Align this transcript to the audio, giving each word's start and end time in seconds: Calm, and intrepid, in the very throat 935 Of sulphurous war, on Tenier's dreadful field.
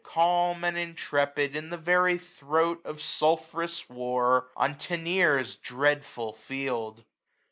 Calm, 0.03 0.63
and 0.63 0.79
intrepid, 0.79 1.55
in 1.55 1.69
the 1.69 1.77
very 1.77 2.17
throat 2.17 2.77
935 2.85 2.95
Of 2.95 3.01
sulphurous 3.03 3.87
war, 3.87 4.49
on 4.57 4.75
Tenier's 4.75 5.53
dreadful 5.57 6.33
field. 6.33 7.03